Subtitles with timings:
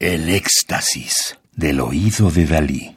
[0.00, 2.96] El éxtasis del oído de Dalí.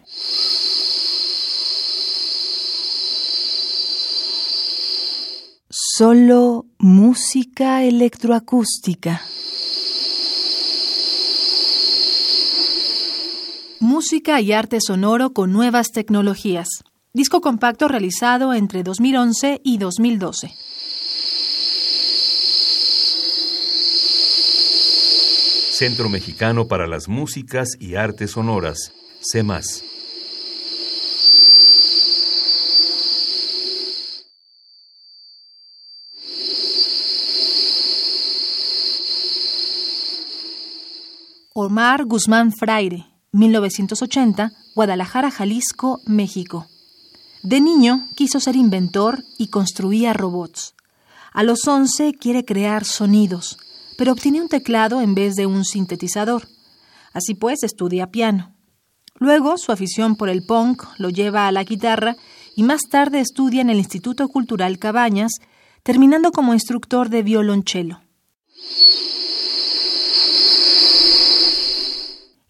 [5.70, 9.22] Solo música electroacústica.
[13.80, 16.68] Música y arte sonoro con nuevas tecnologías.
[17.14, 20.52] Disco compacto realizado entre 2011 y 2012.
[25.78, 29.84] Centro Mexicano para las Músicas y Artes Sonoras, CEMAS.
[41.54, 46.68] Omar Guzmán Fraire, 1980, Guadalajara, Jalisco, México.
[47.44, 50.74] De niño quiso ser inventor y construía robots.
[51.34, 53.58] A los 11 quiere crear sonidos,
[53.98, 56.48] pero obtiene un teclado en vez de un sintetizador.
[57.14, 58.56] Así pues, estudia piano.
[59.18, 62.16] Luego, su afición por el punk lo lleva a la guitarra
[62.56, 65.32] y más tarde estudia en el Instituto Cultural Cabañas,
[65.84, 68.02] terminando como instructor de violonchelo.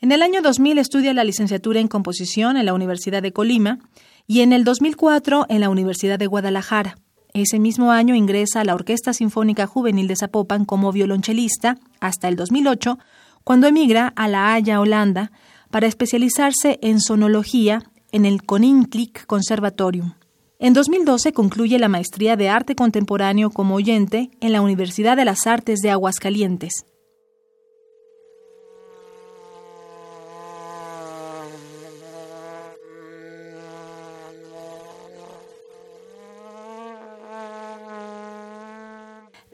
[0.01, 3.79] En el año 2000 estudia la licenciatura en composición en la Universidad de Colima
[4.27, 6.95] y en el 2004 en la Universidad de Guadalajara.
[7.35, 12.37] Ese mismo año ingresa a la Orquesta Sinfónica Juvenil de Zapopan como violonchelista hasta el
[12.37, 12.97] 2008,
[13.43, 15.33] cuando emigra a La Haya, Holanda,
[15.69, 20.13] para especializarse en sonología en el Koninklijk Conservatorium.
[20.59, 25.45] En 2012 concluye la maestría de arte contemporáneo como oyente en la Universidad de las
[25.45, 26.85] Artes de Aguascalientes.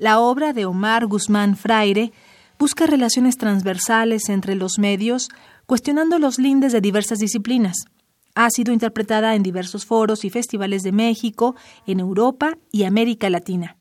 [0.01, 2.11] La obra de Omar Guzmán Fraire
[2.57, 5.29] busca relaciones transversales entre los medios,
[5.67, 7.85] cuestionando los lindes de diversas disciplinas.
[8.33, 11.55] Ha sido interpretada en diversos foros y festivales de México,
[11.85, 13.77] en Europa y América Latina.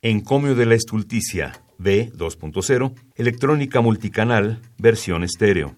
[0.00, 5.76] Encomio de la Estulticia, B 2.0, electrónica multicanal, versión estéreo.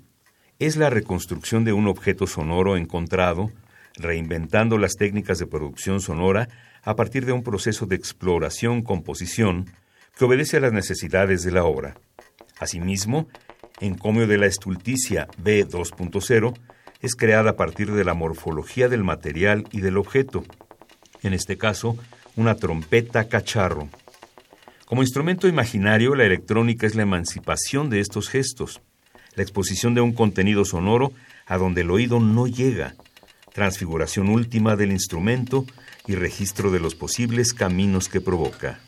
[0.61, 3.51] Es la reconstrucción de un objeto sonoro encontrado
[3.97, 6.49] reinventando las técnicas de producción sonora
[6.83, 9.71] a partir de un proceso de exploración-composición
[10.17, 11.95] que obedece a las necesidades de la obra.
[12.59, 13.29] Asimismo,
[13.81, 16.55] Encomio de la Estulticia B 2.0
[17.01, 20.45] es creada a partir de la morfología del material y del objeto,
[21.23, 21.97] en este caso,
[22.37, 23.89] una trompeta cacharro.
[24.87, 28.81] Como instrumento imaginario, la electrónica es la emancipación de estos gestos,
[29.35, 31.13] la exposición de un contenido sonoro
[31.47, 32.95] a donde el oído no llega,
[33.53, 35.67] transfiguración última del instrumento
[36.07, 38.81] y registro de los posibles caminos que provoca.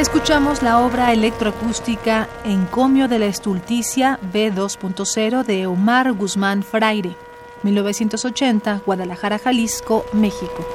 [0.00, 7.14] Escuchamos la obra electroacústica Encomio de la Estulticia B2.0 de Omar Guzmán Fraire,
[7.62, 10.66] 1980, Guadalajara, Jalisco, México.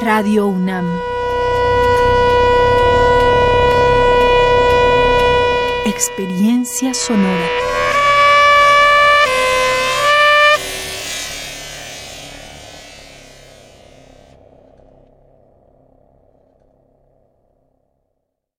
[0.00, 0.86] Radio UNAM.
[5.84, 7.63] Experiencia sonora.